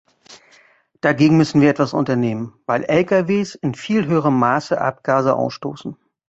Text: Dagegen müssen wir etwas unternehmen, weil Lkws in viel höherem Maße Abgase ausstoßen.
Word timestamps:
Dagegen 1.01 1.37
müssen 1.37 1.61
wir 1.61 1.69
etwas 1.69 1.93
unternehmen, 1.93 2.55
weil 2.65 2.85
Lkws 2.89 3.53
in 3.53 3.75
viel 3.75 4.07
höherem 4.07 4.33
Maße 4.39 4.81
Abgase 4.81 5.35
ausstoßen. 5.35 5.95